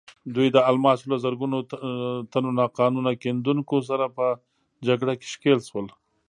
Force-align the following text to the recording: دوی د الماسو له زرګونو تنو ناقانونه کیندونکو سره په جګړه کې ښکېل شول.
دوی 0.35 0.47
د 0.51 0.57
الماسو 0.69 1.05
له 1.11 1.17
زرګونو 1.23 1.57
تنو 2.31 2.51
ناقانونه 2.59 3.11
کیندونکو 3.23 3.75
سره 3.89 4.05
په 4.17 4.25
جګړه 4.87 5.13
کې 5.19 5.27
ښکېل 5.33 5.59
شول. 5.69 5.87